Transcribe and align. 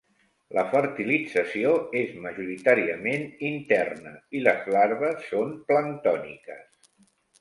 La 0.57 0.61
fertilització 0.69 1.73
és 1.99 2.15
majoritàriament 2.23 3.27
interna 3.53 4.15
i 4.39 4.43
les 4.49 4.67
larves 4.77 5.29
són 5.33 5.55
planctòniques. 5.69 6.89